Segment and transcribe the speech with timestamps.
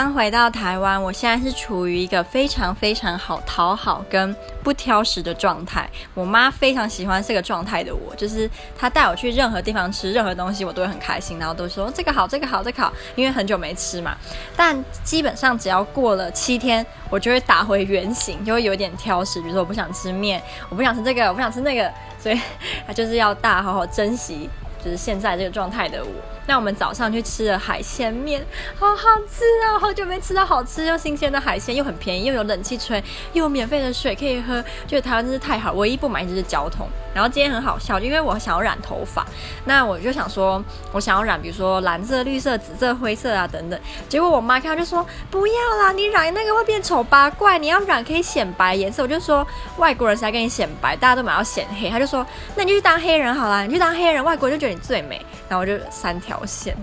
[0.00, 4.34] 刚回到台湾，我现在是处于一个非常非常好讨好跟
[4.64, 5.86] 不挑食的状态。
[6.14, 14.16] 我妈非常喜欢这个状态的我，就是她带我去任何地方吃任何东西，我都会很开心，然后都说这个好，这个好，这个好，因为很久没吃嘛。
[14.56, 14.74] 但
[15.04, 19.38] 基本上只要过了七天，我就会打回原形，就会有点挑食。
[19.42, 22.40] 比如说我不想吃面，我不想吃这个，我不想吃那个，所以
[22.86, 24.48] 她就是要大好好珍惜，
[24.84, 26.10] 就是现在这个状态的我。
[26.46, 28.44] 那我们早上去吃了海鲜面，
[28.76, 28.96] 好好
[29.28, 29.78] 吃啊！
[29.78, 33.02] 好久没吃到好吃又新鲜的海鲜，又很便宜，又有冷气吹，
[33.34, 35.72] 又有免费的水可以喝，觉得台湾真是太好。
[35.74, 36.88] 唯一不满意就是交通。
[37.14, 39.24] 然后今天很好笑，因为我想要染头发，
[39.64, 40.62] 那我就想说，
[40.92, 43.78] 我想要染，比如说蓝色、绿色、紫色、灰色啊等等。
[44.08, 49.46] 结果我妈看到就说：“不要啦，你染那个会变丑八怪，你要染可以显白颜色。”我就说
[49.78, 52.26] ：“外国人才跟你显白，大家都蛮要显黑。”她就说
[52.56, 56.40] ：“那你就去当黑人好啦，你去当黑人，外国人就觉得你最美。”然后就三条。
[56.50, 56.76] 线。